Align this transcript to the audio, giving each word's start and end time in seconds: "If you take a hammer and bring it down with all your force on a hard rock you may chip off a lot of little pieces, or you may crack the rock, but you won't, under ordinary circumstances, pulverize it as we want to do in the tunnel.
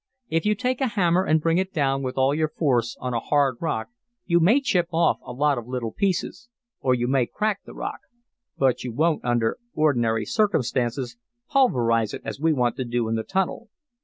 "If 0.29 0.47
you 0.47 0.55
take 0.55 0.81
a 0.81 0.87
hammer 0.87 1.23
and 1.23 1.39
bring 1.39 1.59
it 1.59 1.71
down 1.71 2.01
with 2.01 2.17
all 2.17 2.33
your 2.33 2.47
force 2.47 2.97
on 2.99 3.13
a 3.13 3.19
hard 3.19 3.57
rock 3.61 3.89
you 4.25 4.39
may 4.39 4.59
chip 4.59 4.87
off 4.91 5.19
a 5.23 5.31
lot 5.31 5.59
of 5.59 5.67
little 5.67 5.91
pieces, 5.91 6.49
or 6.79 6.95
you 6.95 7.07
may 7.07 7.27
crack 7.27 7.61
the 7.65 7.75
rock, 7.75 7.99
but 8.57 8.83
you 8.83 8.91
won't, 8.91 9.23
under 9.23 9.59
ordinary 9.75 10.25
circumstances, 10.25 11.17
pulverize 11.51 12.15
it 12.15 12.23
as 12.25 12.39
we 12.39 12.51
want 12.51 12.77
to 12.77 12.83
do 12.83 13.07
in 13.09 13.13
the 13.13 13.21
tunnel. 13.21 13.69